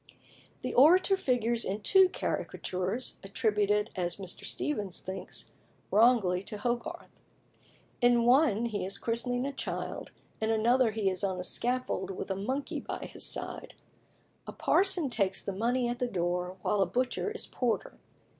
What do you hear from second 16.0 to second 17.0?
door, while a